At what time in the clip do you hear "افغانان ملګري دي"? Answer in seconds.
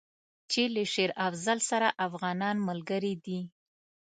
2.07-3.39